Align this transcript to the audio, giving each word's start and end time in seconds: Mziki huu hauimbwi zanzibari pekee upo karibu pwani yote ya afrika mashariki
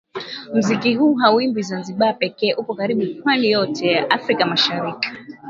Mziki 0.53 0.95
huu 0.95 1.15
hauimbwi 1.15 1.63
zanzibari 1.63 2.17
pekee 2.17 2.53
upo 2.53 2.73
karibu 2.75 3.21
pwani 3.23 3.51
yote 3.51 3.87
ya 3.91 4.09
afrika 4.11 4.45
mashariki 4.45 5.09